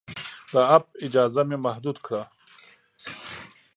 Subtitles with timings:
[0.53, 2.23] د اپ اجازه مې محدود کړه.